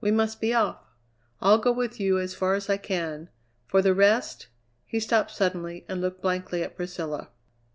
We 0.00 0.10
must 0.10 0.40
be 0.40 0.54
off! 0.54 0.82
I'll 1.42 1.58
go 1.58 1.70
with 1.70 2.00
you 2.00 2.18
as 2.18 2.34
far 2.34 2.54
as 2.54 2.70
I 2.70 2.78
can. 2.78 3.28
For 3.66 3.82
the 3.82 3.92
rest" 3.92 4.46
He 4.86 4.98
stopped 4.98 5.32
suddenly 5.32 5.84
and 5.90 6.00
looked 6.00 6.22
blankly 6.22 6.62
at 6.62 6.74
Priscilla. 6.74 7.28